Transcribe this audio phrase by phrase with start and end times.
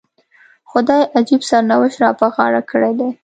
[0.65, 3.09] خدای عجیب سرنوشت را په غاړه کړی دی.